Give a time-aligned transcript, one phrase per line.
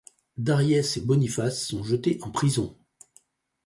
[0.39, 2.75] Dariès et Boniface sont jetés en prison.